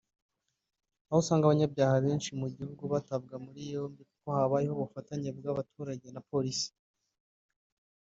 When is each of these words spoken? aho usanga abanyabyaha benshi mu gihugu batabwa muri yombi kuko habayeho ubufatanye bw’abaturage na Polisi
aho 1.09 1.17
usanga 1.23 1.43
abanyabyaha 1.45 1.95
benshi 2.05 2.29
mu 2.39 2.47
gihugu 2.55 2.83
batabwa 2.93 3.35
muri 3.45 3.61
yombi 3.73 4.01
kuko 4.09 4.27
habayeho 4.37 4.73
ubufatanye 4.77 5.29
bw’abaturage 5.37 6.07
na 6.11 6.21
Polisi 6.29 6.69